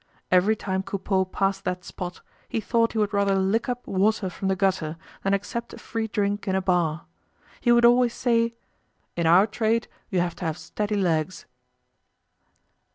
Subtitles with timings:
[0.31, 4.47] Every time Coupeau passed that spot, he thought he would rather lick up water from
[4.47, 7.05] the gutter than accept a free drink in a bar.
[7.59, 8.55] He would always say:
[9.15, 11.45] "In our trade, you have to have steady legs."